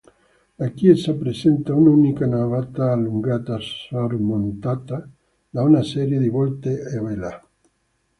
La 0.55 0.69
chiesa 0.71 1.13
presenta 1.13 1.75
un'unica 1.75 2.25
navata 2.25 2.91
allungata 2.91 3.59
sormontata 3.59 5.07
da 5.47 5.61
una 5.61 5.83
serie 5.83 6.17
di 6.17 6.27
volte 6.27 6.81
a 6.83 7.03
vela. 7.03 7.43